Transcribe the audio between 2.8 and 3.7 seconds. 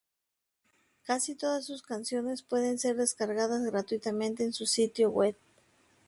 descargadas